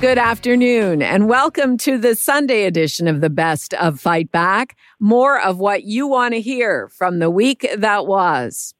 [0.00, 4.76] Good afternoon, and welcome to the Sunday edition of the Best of Fight Back.
[5.00, 8.74] More of what you want to hear from the week that was.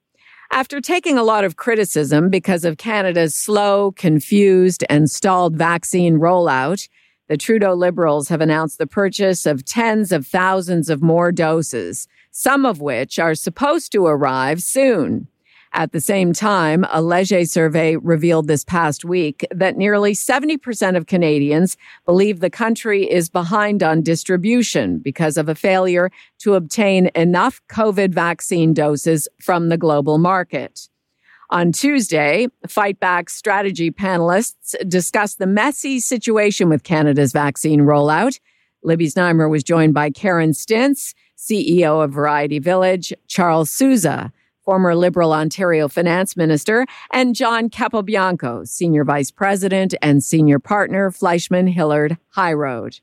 [0.52, 6.88] After taking a lot of criticism because of Canada's slow, confused, and stalled vaccine rollout,
[7.26, 12.64] the Trudeau Liberals have announced the purchase of tens of thousands of more doses, some
[12.64, 15.26] of which are supposed to arrive soon.
[15.72, 21.06] At the same time, a Leger survey revealed this past week that nearly 70% of
[21.06, 21.76] Canadians
[22.06, 28.14] believe the country is behind on distribution because of a failure to obtain enough COVID
[28.14, 30.88] vaccine doses from the global market.
[31.50, 38.38] On Tuesday, Fight Back strategy panelists discussed the messy situation with Canada's vaccine rollout.
[38.82, 44.30] Libby Znaimer was joined by Karen Stintz, CEO of Variety Village, Charles Sousa,
[44.68, 51.68] former Liberal Ontario Finance Minister, and John Capobianco, Senior Vice President and Senior Partner, Fleishman
[51.68, 53.00] Hillard High Road.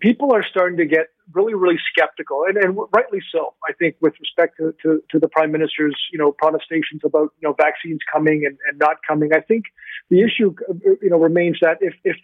[0.00, 3.54] People are starting to get really, really skeptical, and, and rightly so.
[3.68, 7.48] I think with respect to, to, to, the Prime Minister's, you know, protestations about you
[7.48, 9.30] know vaccines coming and, and not coming.
[9.32, 9.66] I think
[10.10, 10.56] the issue,
[11.00, 12.16] you know, remains that if if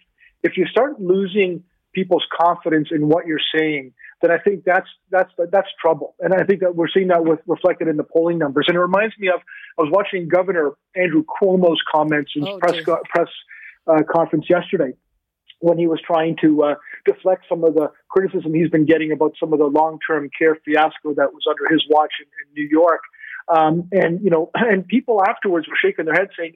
[0.43, 1.63] if you start losing
[1.93, 6.15] people's confidence in what you're saying, then I think that's that's that's trouble.
[6.19, 8.65] And I think that we're seeing that with reflected in the polling numbers.
[8.67, 9.41] And it reminds me of
[9.77, 13.27] I was watching Governor Andrew Cuomo's comments in oh, press press
[13.87, 14.93] uh, conference yesterday
[15.59, 19.33] when he was trying to uh, deflect some of the criticism he's been getting about
[19.39, 22.99] some of the long-term care fiasco that was under his watch in, in New York.
[23.47, 26.53] Um, and you know, and people afterwards were shaking their heads saying,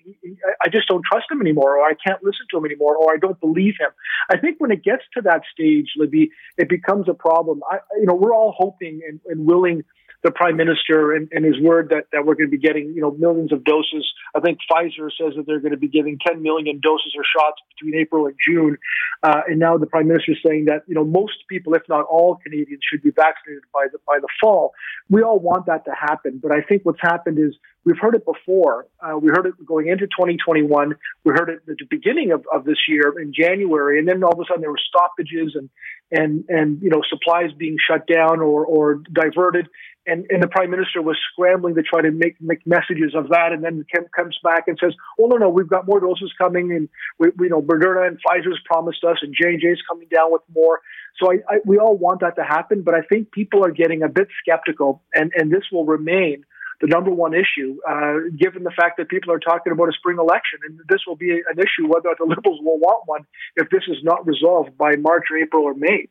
[0.63, 3.17] "I just don't trust him anymore, or I can't listen to him anymore, or I
[3.17, 3.89] don't believe him."
[4.29, 7.61] I think when it gets to that stage, Libby, it becomes a problem.
[7.69, 9.83] I, you know, we're all hoping and, and willing
[10.23, 13.01] the prime minister and, and, his word that, that we're going to be getting, you
[13.01, 14.05] know, millions of doses.
[14.35, 17.61] I think Pfizer says that they're going to be giving 10 million doses or shots
[17.75, 18.77] between April and June.
[19.21, 22.05] Uh, and now the prime minister is saying that, you know, most people, if not
[22.09, 24.73] all Canadians should be vaccinated by the, by the fall.
[25.09, 26.39] We all want that to happen.
[26.41, 27.55] But I think what's happened is
[27.85, 28.87] we've heard it before.
[28.99, 30.95] Uh, we heard it going into 2021.
[31.25, 33.99] We heard it at the beginning of, of this year in January.
[33.99, 35.69] And then all of a sudden there were stoppages and,
[36.11, 39.67] and, and, you know, supplies being shut down or, or diverted
[40.07, 43.51] and, and the prime minister was scrambling to try to make make messages of that,
[43.51, 46.71] and then Kim comes back and says, "Oh no, no, we've got more doses coming,
[46.71, 50.07] and we, we you know Moderna and Pfizer's promised us, and J and J's coming
[50.13, 50.81] down with more."
[51.21, 54.01] So I, I, we all want that to happen, but I think people are getting
[54.01, 56.45] a bit skeptical, and and this will remain
[56.79, 60.17] the number one issue, uh, given the fact that people are talking about a spring
[60.19, 63.25] election, and this will be an issue whether the Liberals will want one
[63.55, 66.07] if this is not resolved by March, or April, or May.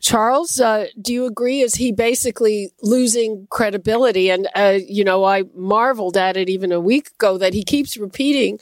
[0.00, 1.60] Charles, uh, do you agree?
[1.60, 4.30] Is he basically losing credibility?
[4.30, 7.98] And, uh, you know, I marveled at it even a week ago that he keeps
[7.98, 8.58] repeating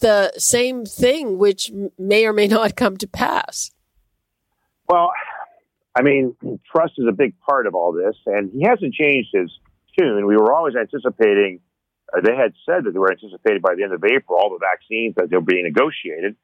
[0.00, 3.70] the same thing, which may or may not come to pass.
[4.88, 5.12] Well,
[5.94, 6.34] I mean,
[6.70, 9.50] trust is a big part of all this, and he hasn't changed his
[9.96, 10.26] tune.
[10.26, 11.60] We were always anticipating,
[12.12, 14.58] uh, they had said that they were anticipated by the end of April all the
[14.58, 16.34] vaccines that they're being negotiated,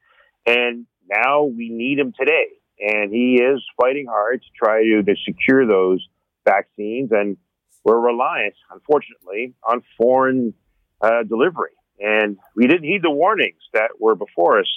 [0.45, 2.47] and now we need them today
[2.79, 6.05] and he is fighting hard to try to, to secure those
[6.45, 7.11] vaccines.
[7.11, 7.37] And
[7.83, 10.53] we're reliant, unfortunately, on foreign
[11.01, 11.71] uh, delivery.
[11.99, 14.67] And we didn't heed the warnings that were before us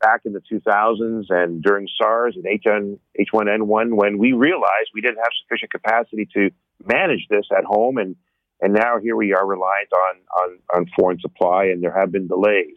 [0.00, 5.18] back in the 2000s and during SARS and H1, H1N1 when we realized we didn't
[5.18, 6.50] have sufficient capacity to
[6.84, 7.98] manage this at home.
[7.98, 8.16] And,
[8.60, 12.26] and now here we are reliant on, on, on foreign supply and there have been
[12.26, 12.76] delays.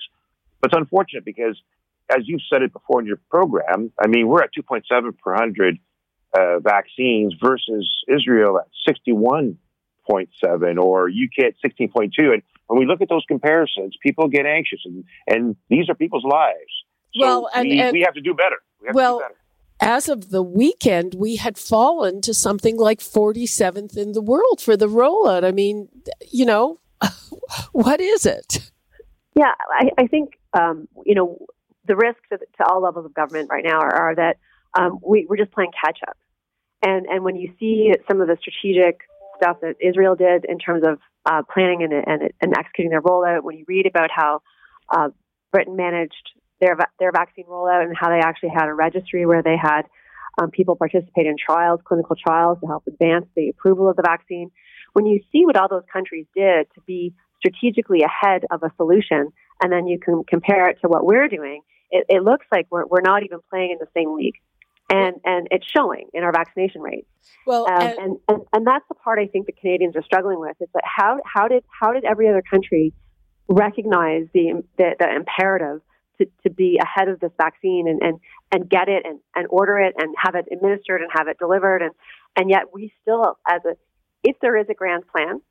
[0.61, 1.61] But it's unfortunate because
[2.09, 5.77] as you've said it before in your program, I mean, we're at 2.7 per 100
[6.37, 12.11] uh, vaccines versus Israel at 61.7 or UK at 16.2.
[12.17, 16.25] And when we look at those comparisons, people get anxious, and, and these are people's
[16.25, 16.55] lives.
[17.15, 18.57] So well, and, we, and, we have to do better.
[18.81, 19.35] We well, better.
[19.81, 24.75] As of the weekend, we had fallen to something like 47th in the world for
[24.75, 25.45] the rollout.
[25.45, 25.87] I mean,
[26.29, 26.79] you know,
[27.71, 28.71] what is it?
[29.35, 31.37] Yeah, I, I think, um, you know,
[31.89, 34.37] the risks to, to, all levels of government right now are, are that
[34.77, 36.15] um, we, we're just playing catch up.
[36.81, 39.01] And, and when you see some of the strategic
[39.37, 43.43] stuff that Israel did in terms of uh, planning and, and, and, executing their rollout,
[43.43, 44.41] when you read about how
[44.95, 45.09] uh,
[45.51, 46.31] Britain managed
[46.61, 49.83] their, their vaccine rollout and how they actually had a registry where they had
[50.39, 54.51] Um, people participate in trials, clinical trials, to help advance the approval of the vaccine.
[54.93, 59.33] When you see what all those countries did to be strategically ahead of a solution,
[59.61, 62.85] and then you can compare it to what we're doing, it, it looks like we're,
[62.85, 64.35] we're not even playing in the same league.
[64.91, 67.07] And, and it's showing in our vaccination rates.
[67.45, 70.39] Well, um, and, and, and, and that's the part I think the Canadians are struggling
[70.39, 70.55] with.
[70.59, 72.91] Is that how, how did how did every other country
[73.47, 75.81] recognize the the, the imperative
[76.17, 78.19] to, to be ahead of this vaccine and, and,
[78.51, 81.81] and get it and, and order it and have it administered and have it delivered
[81.81, 81.91] and
[82.35, 83.75] and yet we still as a
[84.23, 85.41] if there is a grand plan,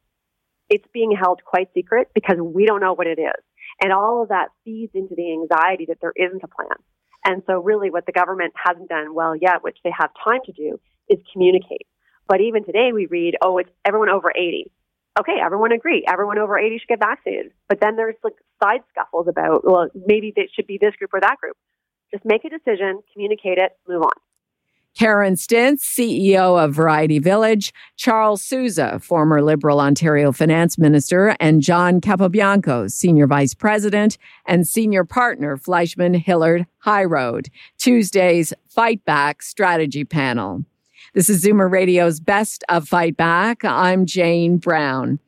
[0.68, 3.42] it's being held quite secret because we don't know what it is.
[3.80, 6.76] And all of that feeds into the anxiety that there isn't a plan.
[7.24, 10.52] And so, really, what the government hasn't done well yet, which they have time to
[10.52, 11.86] do, is communicate.
[12.28, 14.70] But even today, we read, oh, it's everyone over 80.
[15.18, 16.04] Okay, everyone agree.
[16.06, 17.52] Everyone over 80 should get vaccinated.
[17.68, 21.20] But then there's like side scuffles about, well, maybe it should be this group or
[21.20, 21.56] that group.
[22.12, 24.12] Just make a decision, communicate it, move on.
[24.98, 32.00] Karen Stintz, CEO of Variety Village, Charles Sousa, former Liberal Ontario Finance Minister, and John
[32.00, 37.48] Capobianco, Senior Vice President and Senior Partner, Fleishman Hillard High Road,
[37.78, 40.64] Tuesday's Fight Back Strategy Panel.
[41.14, 43.64] This is Zoomer Radio's Best of Fight Back.
[43.64, 45.20] I'm Jane Brown.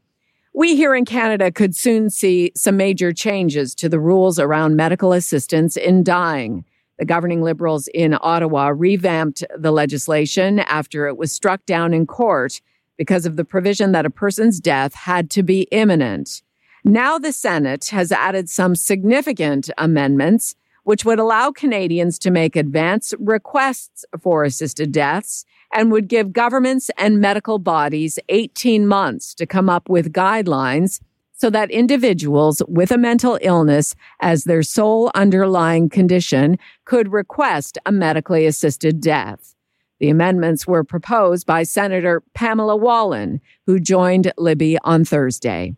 [0.52, 5.12] We here in Canada could soon see some major changes to the rules around medical
[5.12, 6.64] assistance in dying.
[7.00, 12.60] The governing Liberals in Ottawa revamped the legislation after it was struck down in court
[12.98, 16.42] because of the provision that a person's death had to be imminent.
[16.84, 23.14] Now the Senate has added some significant amendments which would allow Canadians to make advance
[23.18, 29.70] requests for assisted deaths and would give governments and medical bodies 18 months to come
[29.70, 31.00] up with guidelines
[31.40, 37.92] so that individuals with a mental illness as their sole underlying condition could request a
[37.92, 39.54] medically assisted death.
[40.00, 45.74] The amendments were proposed by Senator Pamela Wallin, who joined Libby on Thursday.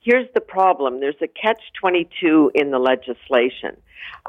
[0.00, 3.78] Here's the problem there's a catch 22 in the legislation.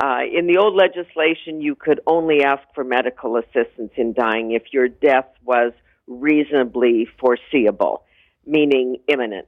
[0.02, 4.64] Uh, in the old legislation, you could only ask for medical assistance in dying if
[4.72, 5.74] your death was
[6.08, 8.04] reasonably foreseeable,
[8.46, 9.48] meaning imminent.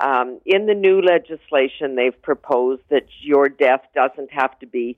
[0.00, 4.96] Um, in the new legislation, they've proposed that your death doesn't have to be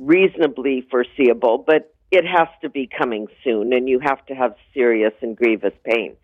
[0.00, 5.12] reasonably foreseeable, but it has to be coming soon, and you have to have serious
[5.22, 6.16] and grievous pain.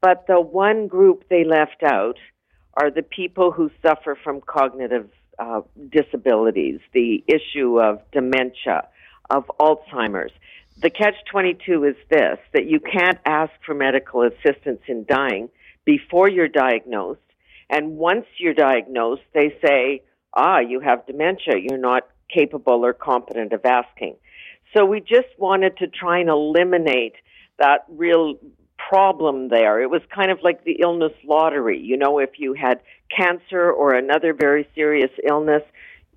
[0.00, 2.18] But the one group they left out
[2.74, 5.60] are the people who suffer from cognitive uh,
[5.90, 8.88] disabilities, the issue of dementia,
[9.30, 10.32] of Alzheimer's.
[10.80, 15.50] The catch 22 is this that you can't ask for medical assistance in dying
[15.84, 17.20] before you're diagnosed
[17.70, 20.02] and once you're diagnosed, they say,
[20.34, 21.54] ah, you have dementia.
[21.60, 24.16] You're not capable or competent of asking.
[24.76, 27.14] So we just wanted to try and eliminate
[27.58, 28.34] that real
[28.88, 29.82] problem there.
[29.82, 31.80] It was kind of like the illness lottery.
[31.80, 32.80] You know, if you had
[33.14, 35.62] cancer or another very serious illness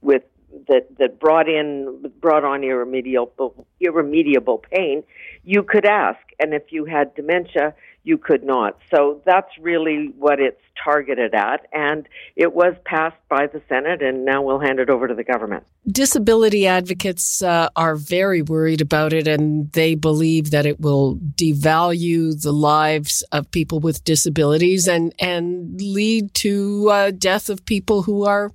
[0.02, 0.24] with
[0.68, 5.04] that that brought in brought on irremediable irremediable pain,
[5.44, 6.20] you could ask.
[6.40, 8.78] And if you had dementia, you could not.
[8.94, 11.68] So that's really what it's targeted at.
[11.72, 15.24] And it was passed by the Senate, and now we'll hand it over to the
[15.24, 15.64] government.
[15.88, 22.42] Disability advocates uh, are very worried about it, and they believe that it will devalue
[22.42, 28.26] the lives of people with disabilities and, and lead to uh, death of people who
[28.26, 28.52] are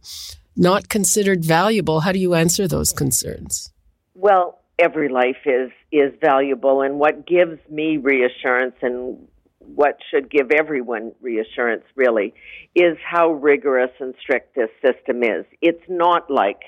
[0.56, 2.00] not considered valuable.
[2.00, 3.72] How do you answer those concerns?
[4.14, 9.26] Well, every life is is valuable and what gives me reassurance and
[9.74, 12.34] what should give everyone reassurance really
[12.74, 15.44] is how rigorous and strict this system is.
[15.60, 16.60] It's not like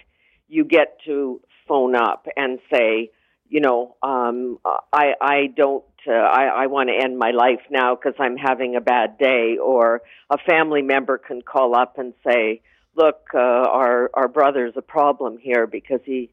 [0.48, 3.10] you get to phone up and say,
[3.48, 4.58] you know, um,
[4.92, 8.76] I I don't uh, I I want to end my life now because I'm having
[8.76, 12.60] a bad day, or a family member can call up and say,
[12.94, 16.30] look, uh, our our brother's a problem here because he,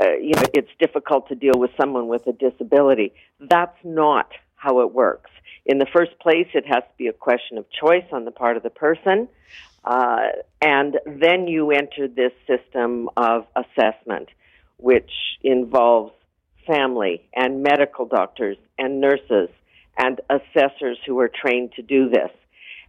[0.00, 3.12] uh, you know, it's difficult to deal with someone with a disability.
[3.38, 5.30] That's not how it works.
[5.64, 8.56] In the first place, it has to be a question of choice on the part
[8.56, 9.28] of the person.
[9.84, 10.28] Uh,
[10.60, 14.28] and then you enter this system of assessment,
[14.78, 15.10] which
[15.42, 16.12] involves
[16.66, 19.48] family and medical doctors and nurses
[19.96, 22.30] and assessors who are trained to do this.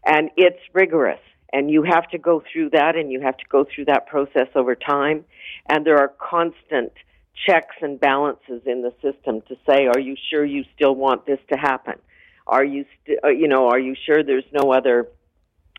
[0.06, 1.20] And it's rigorous.
[1.54, 4.48] And you have to go through that and you have to go through that process
[4.56, 5.24] over time.
[5.70, 6.92] And there are constant
[7.46, 11.40] checks and balances in the system to say, are you sure you still want this
[11.52, 11.96] to happen?
[12.48, 15.08] Are you, st- uh, you know, are you sure there's no other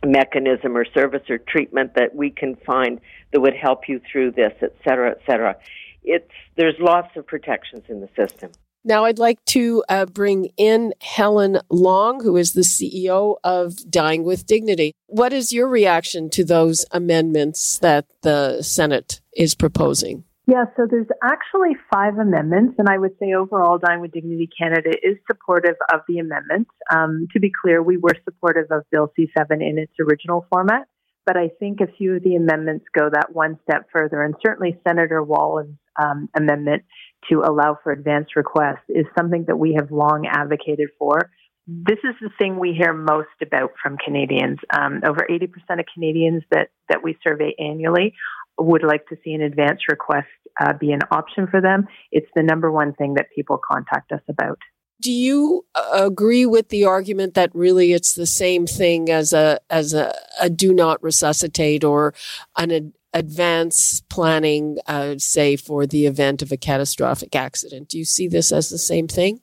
[0.05, 3.01] mechanism or service or treatment that we can find
[3.33, 5.57] that would help you through this, et cetera, et cetera?
[6.05, 8.53] It's there's lots of protections in the system.
[8.85, 14.23] Now, I'd like to uh, bring in Helen Long, who is the CEO of Dying
[14.23, 14.93] with Dignity.
[15.07, 20.25] What is your reaction to those amendments that the Senate is proposing?
[20.49, 24.89] Yeah, so there's actually five amendments, and I would say overall, Dying with Dignity Canada
[25.03, 26.71] is supportive of the amendments.
[26.91, 30.89] Um, to be clear, we were supportive of Bill C7 in its original format,
[31.27, 34.81] but I think a few of the amendments go that one step further, and certainly
[34.89, 36.85] Senator Wallin's um, amendment
[37.29, 41.31] to allow for advance requests is something that we have long advocated for.
[41.67, 44.61] This is the thing we hear most about from Canadians.
[44.73, 48.15] Um, over 80% of Canadians that, that we survey annually
[48.59, 50.29] would like to see an advance request
[50.61, 51.87] uh, be an option for them.
[52.11, 54.59] It's the number one thing that people contact us about.
[55.01, 59.61] Do you uh, agree with the argument that really it's the same thing as a
[59.71, 62.15] as a, a do not resuscitate or
[62.57, 67.89] an ad- advance planning, uh, say for the event of a catastrophic accident?
[67.89, 69.41] Do you see this as the same thing?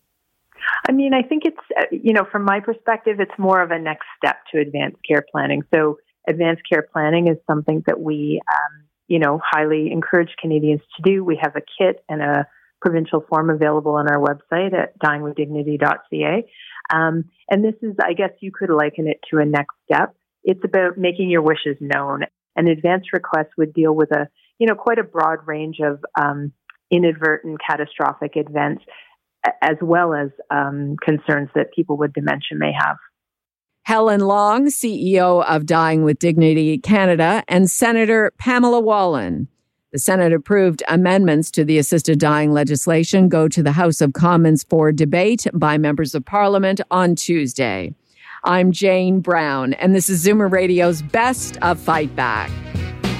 [0.90, 3.80] I mean, I think it's uh, you know from my perspective, it's more of a
[3.80, 5.64] next step to advanced care planning.
[5.74, 11.04] So advanced care planning is something that we um, you know, highly encourage Canadians to
[11.04, 11.24] do.
[11.24, 12.48] We have a kit and a
[12.82, 16.46] provincial form available on our website at dyingwithdignity.ca.
[16.94, 20.16] Um, and this is, I guess you could liken it to a next step.
[20.44, 22.22] It's about making your wishes known.
[22.56, 24.28] An advance request would deal with a,
[24.60, 26.54] you know, quite a broad range of um,
[26.92, 28.84] inadvertent catastrophic events,
[29.62, 32.98] as well as um, concerns that people with dementia may have.
[33.86, 39.48] Helen Long, CEO of Dying with Dignity Canada, and Senator Pamela Wallin.
[39.92, 44.64] The Senate approved amendments to the assisted dying legislation go to the House of Commons
[44.64, 47.94] for debate by members of Parliament on Tuesday.
[48.44, 52.50] I'm Jane Brown, and this is Zoomer Radio's Best of Fight Back.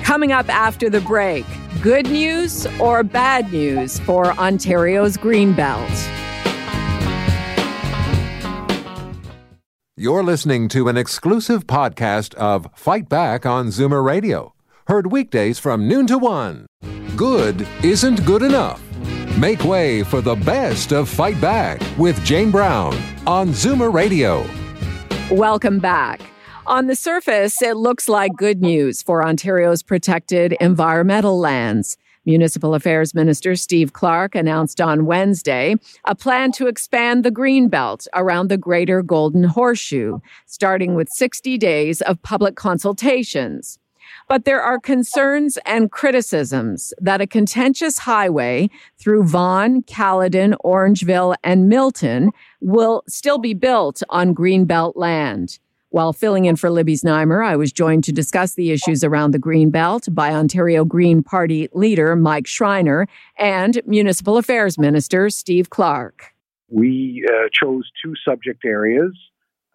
[0.02, 1.46] Coming up after the break,
[1.84, 6.25] good news or bad news for Ontario's Greenbelt?
[9.98, 14.54] You're listening to an exclusive podcast of Fight Back on Zoomer Radio,
[14.88, 16.66] heard weekdays from noon to one.
[17.16, 18.84] Good isn't good enough.
[19.38, 22.94] Make way for the best of Fight Back with Jane Brown
[23.26, 24.46] on Zoomer Radio.
[25.32, 26.20] Welcome back.
[26.68, 31.96] On the surface, it looks like good news for Ontario's protected environmental lands.
[32.26, 38.08] Municipal Affairs Minister Steve Clark announced on Wednesday a plan to expand the green belt
[38.14, 43.78] around the greater Golden Horseshoe, starting with 60 days of public consultations.
[44.28, 51.70] But there are concerns and criticisms that a contentious highway through Vaughan, Caledon, Orangeville, and
[51.70, 55.60] Milton will still be built on Greenbelt land.
[55.96, 59.40] While filling in for Libby Znaimer, I was joined to discuss the issues around the
[59.40, 63.08] Green Belt by Ontario Green Party leader Mike Schreiner
[63.40, 66.34] and Municipal Affairs Minister Steve Clark.
[66.68, 69.14] We uh, chose two subject areas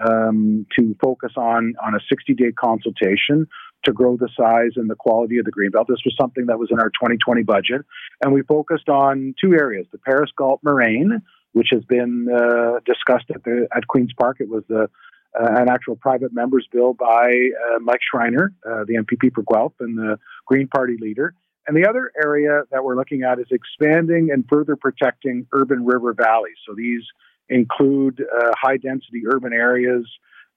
[0.06, 3.46] um, to focus on on a 60 day consultation
[3.86, 5.86] to grow the size and the quality of the greenbelt.
[5.88, 7.86] This was something that was in our 2020 budget,
[8.22, 11.22] and we focused on two areas: the Paris Galt Moraine,
[11.52, 14.36] which has been uh, discussed at the at Queens Park.
[14.40, 14.90] It was the
[15.34, 19.96] an actual private members bill by uh, Mike Schreiner, uh, the MPP for Guelph and
[19.96, 21.34] the Green Party leader.
[21.66, 26.14] And the other area that we're looking at is expanding and further protecting urban river
[26.14, 26.56] valleys.
[26.66, 27.02] So these
[27.48, 30.06] include uh, high density urban areas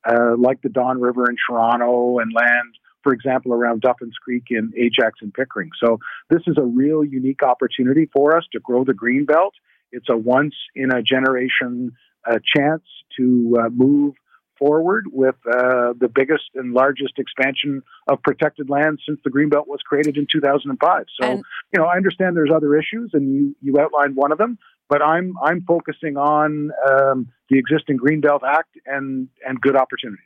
[0.10, 4.72] uh, like the Don River in Toronto and land, for example, around Duffins Creek in
[4.78, 5.70] Ajax and Pickering.
[5.84, 6.00] So
[6.30, 9.54] this is a real unique opportunity for us to grow the green belt.
[9.92, 11.92] It's a once in a generation
[12.26, 12.84] uh, chance
[13.18, 14.16] to move
[14.64, 19.82] forward with uh, the biggest and largest expansion of protected land since the Greenbelt was
[19.86, 21.06] created in 2005.
[21.20, 21.44] So, and,
[21.74, 25.02] you know, I understand there's other issues, and you you outlined one of them, but
[25.02, 30.24] I'm I'm focusing on um, the existing Greenbelt Act and and good opportunities.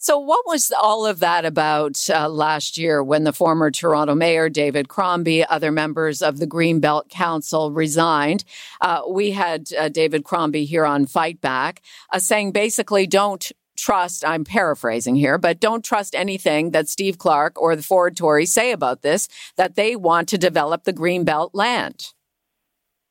[0.00, 4.48] So, what was all of that about uh, last year when the former Toronto mayor,
[4.48, 8.44] David Crombie, other members of the Greenbelt Council resigned?
[8.80, 14.24] Uh, we had uh, David Crombie here on Fight Back uh, saying basically, don't trust,
[14.26, 18.72] I'm paraphrasing here, but don't trust anything that Steve Clark or the Ford Tories say
[18.72, 22.08] about this, that they want to develop the Greenbelt land.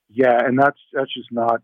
[0.10, 1.62] Yeah, and that's that's just not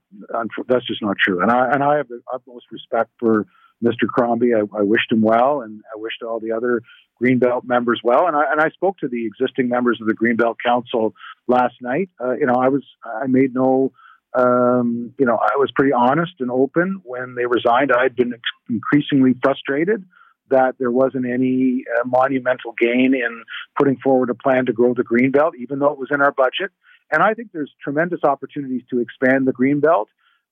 [0.68, 1.42] that's just not true.
[1.42, 3.46] And I and I have the utmost respect for
[3.84, 4.08] Mr.
[4.08, 4.54] Crombie.
[4.54, 6.82] I, I wished him well, and I wished all the other
[7.22, 8.28] Greenbelt members well.
[8.28, 11.14] And I and I spoke to the existing members of the Greenbelt Council
[11.48, 12.10] last night.
[12.24, 13.94] Uh, you know, I was I made no
[14.36, 17.92] um, you know, I was pretty honest and open when they resigned.
[17.92, 18.34] I'd been
[18.70, 20.04] increasingly frustrated
[20.50, 23.44] that there wasn't any uh, monumental gain in
[23.78, 26.72] putting forward a plan to grow the greenbelt, even though it was in our budget.
[27.12, 30.08] And I think there's tremendous opportunities to expand the greenbelt.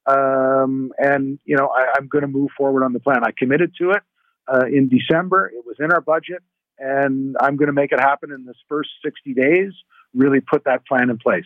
[0.06, 3.24] Um, and, you know, I, am going to move forward on the plan.
[3.24, 4.04] I committed to it
[4.52, 5.52] uh, in December.
[5.54, 6.42] It was in our budget,
[6.80, 9.74] and I'm going to make it happen in this first 60 days,
[10.14, 11.46] really put that plan in place.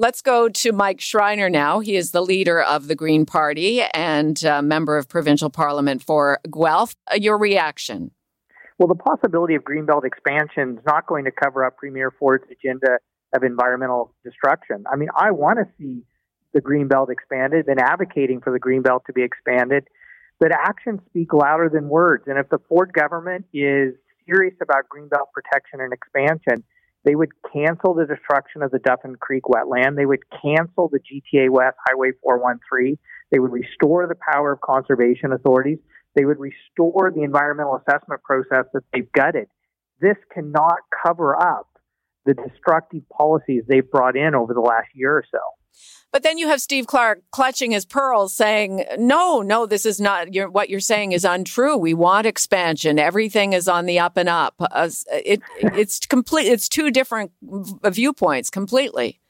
[0.00, 1.80] Let's go to Mike Schreiner now.
[1.80, 6.94] He is the leader of the Green Party and member of provincial parliament for Guelph.
[7.12, 8.12] Uh, your reaction?
[8.78, 12.98] Well, the possibility of Greenbelt expansion is not going to cover up Premier Ford's agenda
[13.34, 14.84] of environmental destruction.
[14.88, 16.04] I mean, I want to see
[16.54, 19.88] the Greenbelt expanded, been advocating for the Greenbelt to be expanded,
[20.38, 22.22] but actions speak louder than words.
[22.28, 23.94] And if the Ford government is
[24.26, 26.62] serious about Greenbelt protection and expansion,
[27.08, 29.96] they would cancel the destruction of the Duffin Creek wetland.
[29.96, 32.98] They would cancel the GTA West Highway 413.
[33.32, 35.78] They would restore the power of conservation authorities.
[36.14, 39.46] They would restore the environmental assessment process that they've gutted.
[40.02, 41.67] This cannot cover up
[42.28, 45.38] the destructive policies they've brought in over the last year or so.
[46.12, 50.34] But then you have Steve Clark clutching his pearls saying, no, no, this is not,
[50.34, 51.76] you're, what you're saying is untrue.
[51.76, 52.98] We want expansion.
[52.98, 54.54] Everything is on the up and up.
[54.58, 59.20] Uh, it, it's complete, it's two different viewpoints completely.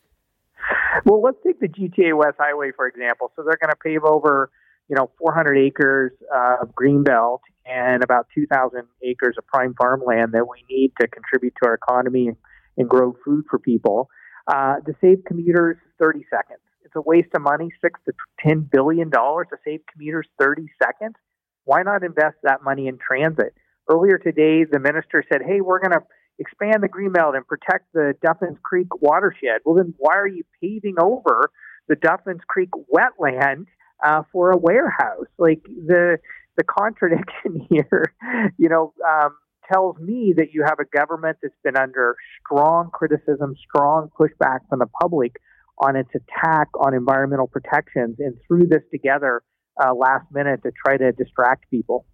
[1.05, 3.33] Well, let's take the GTA West Highway, for example.
[3.35, 4.50] So they're going to pave over,
[4.88, 10.47] you know, 400 acres uh, of greenbelt and about 2,000 acres of prime farmland that
[10.49, 12.37] we need to contribute to our economy and,
[12.79, 14.09] and grow food for people.
[14.47, 16.61] Uh, to save commuters 30 seconds.
[16.83, 21.17] It's a waste of money, six to ten billion dollars to save commuters 30 seconds.
[21.65, 23.55] Why not invest that money in transit?
[23.91, 26.03] Earlier today, the minister said, "Hey, we're going to
[26.39, 30.95] expand the Greenbelt and protect the Duffins Creek watershed." Well, then why are you paving
[30.99, 31.51] over
[31.89, 33.67] the Duffins Creek wetland
[34.03, 35.27] uh, for a warehouse?
[35.37, 36.17] Like the
[36.57, 38.15] the contradiction here,
[38.57, 39.37] you know, um,
[39.73, 44.81] tells me that you have a government that's been under strong criticism, strong pushback from
[44.81, 45.37] the public
[45.79, 49.43] on its attack on environmental protections and threw this together
[49.83, 52.05] uh, last minute to try to distract people.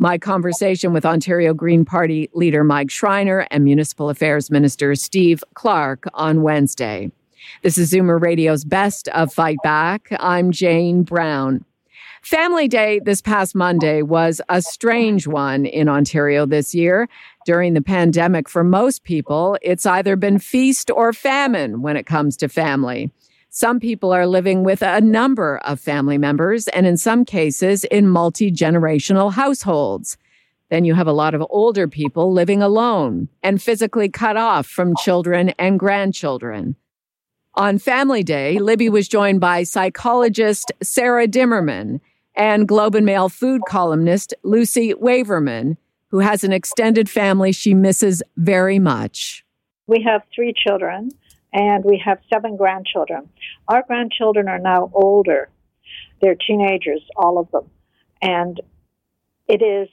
[0.00, 6.04] My conversation with Ontario Green Party leader Mike Schreiner and Municipal Affairs Minister Steve Clark
[6.14, 7.10] on Wednesday.
[7.62, 10.08] This is Zoomer Radio's Best of Fight Back.
[10.20, 11.64] I'm Jane Brown.
[12.22, 17.08] Family Day this past Monday was a strange one in Ontario this year.
[17.46, 22.36] During the pandemic, for most people, it's either been feast or famine when it comes
[22.38, 23.10] to family.
[23.50, 28.08] Some people are living with a number of family members, and in some cases, in
[28.08, 30.18] multi generational households.
[30.70, 34.94] Then you have a lot of older people living alone and physically cut off from
[34.96, 36.76] children and grandchildren.
[37.54, 42.00] On Family Day, Libby was joined by psychologist Sara Dimerman
[42.38, 45.76] and Globe and Mail food columnist Lucy Waverman,
[46.10, 49.44] who has an extended family she misses very much.
[49.88, 51.10] We have three children
[51.52, 53.28] and we have seven grandchildren.
[53.66, 55.50] Our grandchildren are now older.
[56.22, 57.68] They're teenagers, all of them.
[58.22, 58.60] And
[59.48, 59.88] it is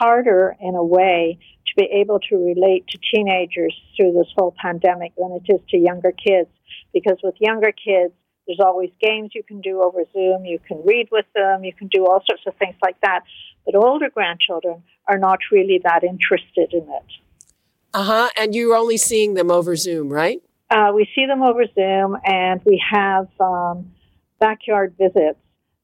[0.00, 5.12] harder in a way to be able to relate to teenagers through this whole pandemic
[5.16, 6.48] than it is to younger kids.
[6.92, 8.12] Because with younger kids,
[8.50, 10.44] there's always games you can do over Zoom.
[10.44, 11.62] You can read with them.
[11.62, 13.20] You can do all sorts of things like that.
[13.64, 17.12] But older grandchildren are not really that interested in it.
[17.94, 18.30] Uh huh.
[18.36, 20.42] And you're only seeing them over Zoom, right?
[20.68, 23.92] Uh, we see them over Zoom, and we have um,
[24.40, 25.38] backyard visits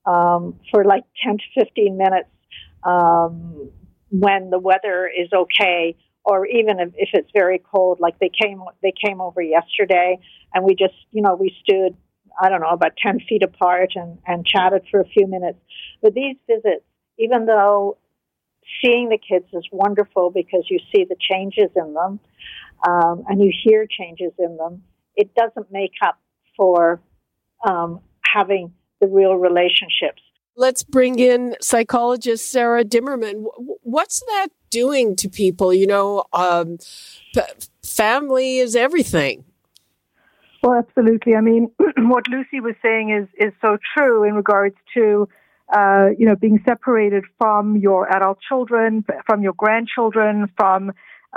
[0.05, 2.29] um, for like 10 to 15 minutes
[2.83, 3.71] um,
[4.11, 8.63] when the weather is okay or even if, if it's very cold like they came
[8.83, 10.19] they came over yesterday
[10.55, 11.97] and we just you know we stood
[12.40, 15.59] I don't know, about 10 feet apart and, and chatted for a few minutes.
[16.03, 16.85] But these visits,
[17.18, 17.96] even though
[18.83, 22.20] seeing the kids is wonderful because you see the changes in them
[22.87, 24.83] um, and you hear changes in them,
[25.14, 26.18] it doesn't make up
[26.57, 27.01] for
[27.66, 30.22] um, having the real relationships.
[30.59, 33.44] Let's bring in psychologist Sara Dimerman.
[33.83, 35.72] What's that doing to people?
[35.72, 36.79] You know, um,
[37.83, 39.44] family is everything.
[40.67, 41.37] Well, absolutely.
[41.37, 45.29] I mean, what Lucy was saying is is so true in regards to
[45.73, 50.91] uh, you know being separated from your adult children, from your grandchildren, from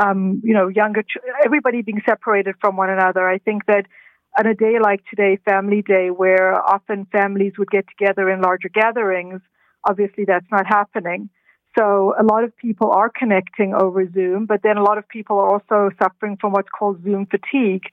[0.03, 3.29] um, you know younger ch- everybody being separated from one another.
[3.29, 3.85] I think that
[4.39, 8.69] on a day like today, Family Day, where often families would get together in larger
[8.69, 9.41] gatherings,
[9.87, 11.29] obviously that's not happening.
[11.77, 15.37] So a lot of people are connecting over Zoom, but then a lot of people
[15.37, 17.83] are also suffering from what's called Zoom fatigue.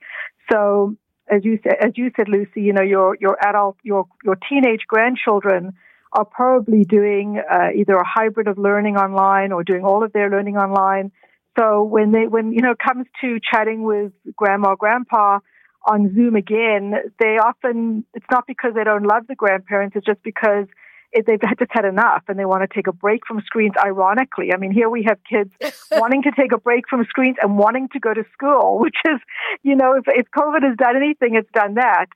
[0.51, 0.95] So
[1.29, 4.81] as you said, as you said, Lucy, you know, your your adult, your your teenage
[4.87, 5.73] grandchildren
[6.13, 10.29] are probably doing uh, either a hybrid of learning online or doing all of their
[10.29, 11.11] learning online.
[11.59, 15.39] So when they when you know it comes to chatting with grandma or grandpa
[15.87, 20.21] on Zoom again, they often, it's not because they don't love the grandparents, it's just
[20.21, 20.65] because
[21.13, 23.73] they've just had enough and they want to take a break from screens.
[23.83, 25.53] Ironically, I mean, here we have kids
[25.91, 29.19] wanting to take a break from screens and wanting to go to school, which is,
[29.63, 32.07] you know, if, if COVID has done anything, it's done that.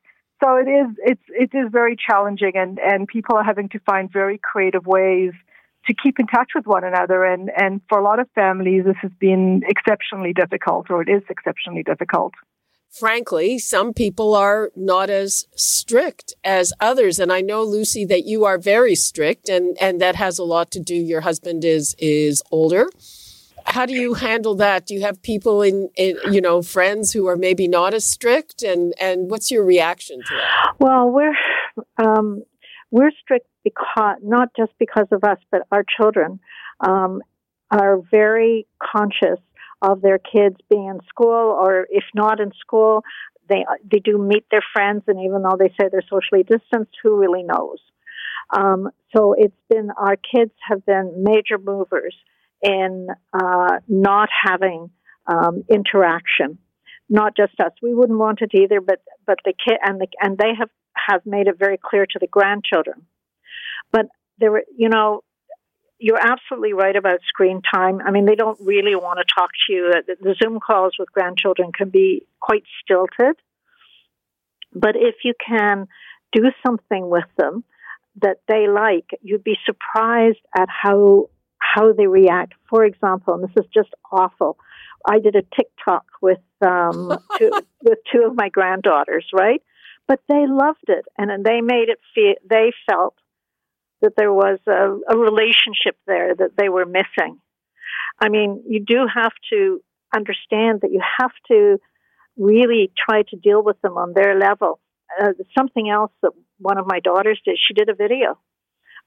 [0.44, 4.12] So it is, it's, it is very challenging and, and people are having to find
[4.12, 5.34] very creative ways
[5.86, 7.24] to keep in touch with one another.
[7.24, 11.22] And, and for a lot of families, this has been exceptionally difficult, or it is
[11.30, 12.34] exceptionally difficult.
[12.92, 17.20] Frankly, some people are not as strict as others.
[17.20, 20.72] And I know, Lucy, that you are very strict and, and that has a lot
[20.72, 20.96] to do.
[20.96, 22.90] Your husband is, is older.
[23.66, 24.88] How do you handle that?
[24.88, 28.62] Do you have people in, in you know, friends who are maybe not as strict?
[28.62, 30.74] And, and what's your reaction to that?
[30.80, 31.38] Well, we're,
[31.98, 32.44] um,
[32.90, 36.42] we're strict because not just because of us, but our children
[36.82, 37.22] um,
[37.70, 39.40] are very conscious
[39.82, 43.04] of their kids being in school, or if not in school,
[43.50, 47.20] they they do meet their friends, and even though they say they're socially distanced, who
[47.20, 47.80] really knows?
[48.56, 52.16] Um, so it's been our kids have been major movers
[52.62, 54.90] in uh, not having
[55.28, 56.58] um, interaction.
[57.10, 57.74] Not just us.
[57.82, 61.26] We wouldn't want it either, but but the kid and the and they have have
[61.26, 63.06] made it very clear to the grandchildren.
[63.92, 64.06] But
[64.40, 65.24] there were, you know,
[66.02, 68.02] you're absolutely right about screen time.
[68.04, 69.94] I mean, they don't really want to talk to you.
[70.08, 73.36] The Zoom calls with grandchildren can be quite stilted.
[74.74, 75.88] But if you can
[76.32, 77.64] do something with them
[78.22, 82.54] that they like, you'd be surprised at how how they react.
[82.70, 84.58] For example, and this is just awful.
[85.08, 87.52] I did a TikTok with um, two,
[87.84, 89.62] with two of my granddaughters, right?
[90.12, 93.16] but they loved it and they made it feel they felt
[94.02, 97.40] that there was a, a relationship there that they were missing.
[98.20, 99.82] I mean, you do have to
[100.16, 101.80] understand that you have to
[102.38, 104.80] really try to deal with them on their level.
[105.20, 108.38] Uh, something else that one of my daughters did, she did a video,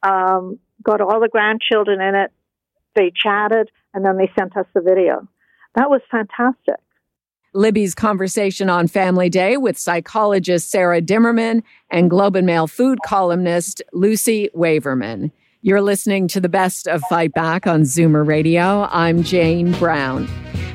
[0.03, 2.33] um, got all the grandchildren in it,
[2.95, 5.27] they chatted, and then they sent us the video.
[5.75, 6.81] That was fantastic.
[7.57, 13.81] Libby's conversation on Family Day with psychologist Sara Dimerman and Globe and Mail food columnist
[13.93, 15.31] Lucy Waverman.
[15.63, 18.89] You're listening to the best of Fight Back on Zoomer Radio.
[18.91, 20.29] I'm Jane Brown.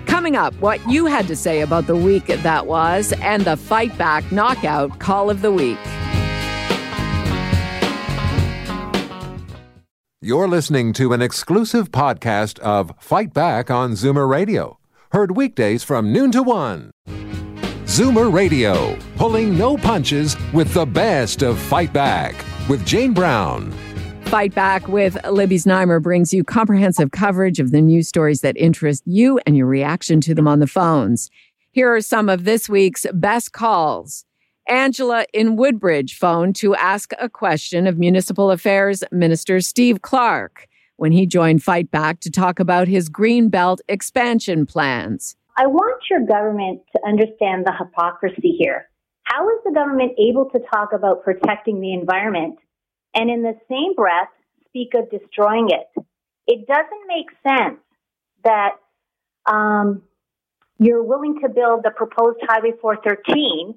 [0.05, 3.95] Coming up, what you had to say about the week that was and the Fight
[3.97, 5.77] Back Knockout Call of the Week.
[10.21, 14.78] You're listening to an exclusive podcast of Fight Back on Zoomer Radio
[15.11, 16.91] Heard weekdays from noon to one.
[17.85, 22.35] Zoomer Radio, pulling no punches with the best of Fight Back
[22.69, 23.71] with Jane Brown.
[24.25, 29.01] Fight Back with Libby Znaimer brings you comprehensive coverage of the news stories that interest
[29.07, 31.31] you and your reaction to them on the phones.
[31.71, 34.25] Here are some of this week's best calls.
[34.67, 40.67] Angela in Woodbridge phoned to ask a question of Municipal Affairs Minister Steve Clark
[40.99, 45.38] when he joined Fight Back to talk about his Greenbelt expansion plans.
[45.57, 48.89] I want your government to understand the hypocrisy here.
[49.23, 52.59] How is the government able to talk about protecting the environment
[53.13, 54.27] and in the same breath
[54.65, 56.03] speak of destroying it?
[56.47, 57.79] It doesn't make sense
[58.43, 58.71] that
[59.45, 60.03] um,
[60.79, 63.75] you're willing to build the proposed Highway 413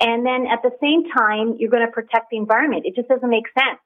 [0.00, 2.86] and then at the same time you're going to protect the environment.
[2.86, 3.80] It just doesn't make sense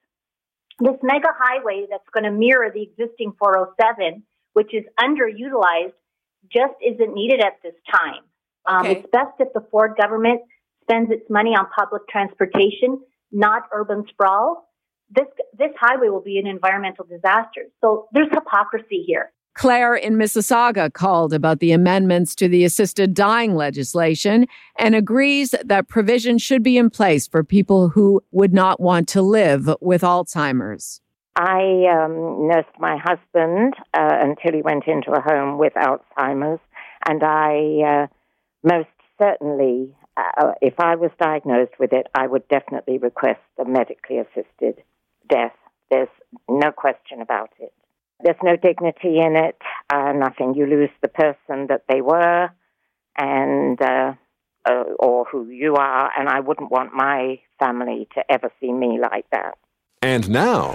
[0.82, 5.94] this mega highway that's going to mirror the existing 407, which is underutilized,
[6.50, 8.22] just isn't needed at this time.
[8.66, 8.98] Um, okay.
[8.98, 10.40] it's best if the Ford government
[10.82, 14.68] spends its money on public transportation, not urban sprawl.
[15.10, 17.66] This this highway will be an environmental disaster.
[17.80, 19.32] So there's hypocrisy here.
[19.54, 24.46] Claire in Mississauga called about the amendments to the assisted dying legislation
[24.78, 29.22] and agrees that provision should be in place for people who would not want to
[29.22, 31.00] live with Alzheimer's.
[31.36, 36.60] I um, nursed my husband uh, until he went into a home with Alzheimer's,
[37.06, 38.06] and I uh,
[38.62, 38.88] most
[39.18, 44.82] certainly, uh, if I was diagnosed with it, I would definitely request a medically assisted
[45.28, 45.54] death.
[45.90, 46.08] There's
[46.48, 47.72] no question about it.
[48.22, 49.56] There's no dignity in it,
[49.92, 50.54] uh, nothing.
[50.54, 52.50] You lose the person that they were
[53.16, 54.14] and uh,
[54.68, 58.98] uh, or who you are, and I wouldn't want my family to ever see me
[59.00, 59.56] like that.
[60.02, 60.72] And now,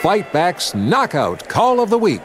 [0.00, 2.22] Fight Back's Knockout Call of the Week.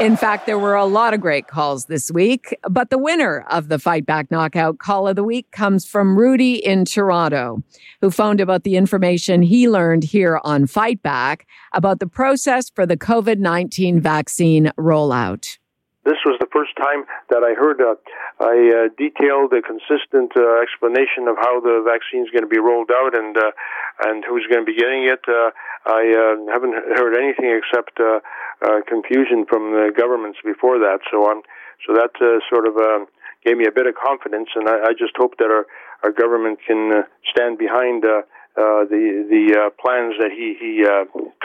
[0.00, 3.66] In fact, there were a lot of great calls this week, but the winner of
[3.66, 7.64] the Fight Back Knockout Call of the Week comes from Rudy in Toronto,
[8.00, 12.86] who phoned about the information he learned here on Fight Back about the process for
[12.86, 15.58] the COVID 19 vaccine rollout.
[16.08, 17.92] This was the first time that I heard a,
[18.40, 22.58] a, a detailed, a consistent uh, explanation of how the vaccine is going to be
[22.58, 23.52] rolled out and uh,
[24.08, 25.20] and who's going to be getting it.
[25.28, 25.52] Uh,
[25.84, 28.24] I uh, haven't heard anything except uh,
[28.64, 31.04] uh, confusion from the governments before that.
[31.12, 31.44] So I'm
[31.84, 32.16] so that
[32.48, 33.04] sort of uh,
[33.44, 35.68] gave me a bit of confidence, and I, I just hope that our
[36.02, 38.02] our government can stand behind.
[38.08, 38.24] The
[38.58, 40.82] the plans that he he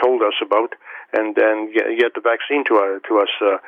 [0.02, 0.74] told us about,
[1.12, 3.60] and get, get the vaccine to to us.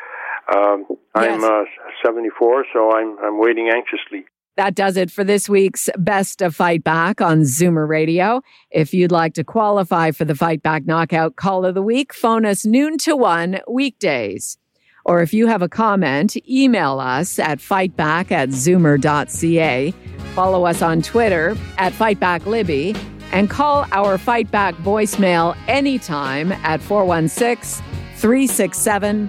[0.54, 1.64] Um, I'm uh,
[2.04, 4.26] 74, so I'm I'm waiting anxiously.
[4.56, 8.40] That does it for this week's Best of Fight Back on Zoomer Radio.
[8.70, 12.46] If you'd like to qualify for the Fight Back Knockout Call of the Week, phone
[12.46, 14.56] us noon to one weekdays.
[15.04, 19.94] Or if you have a comment, email us at fightback at zoomer.ca.
[20.34, 22.96] Follow us on Twitter at FightbackLibby
[23.32, 27.84] and call our Fight Back voicemail anytime at 416
[28.16, 29.28] 367